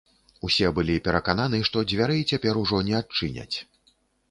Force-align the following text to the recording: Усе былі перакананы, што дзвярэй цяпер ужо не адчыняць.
Усе 0.47 0.71
былі 0.79 0.95
перакананы, 1.07 1.59
што 1.69 1.85
дзвярэй 1.93 2.25
цяпер 2.33 2.61
ужо 2.65 2.83
не 2.91 2.99
адчыняць. 3.03 3.57